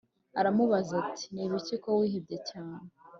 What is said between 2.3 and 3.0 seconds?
cyane?"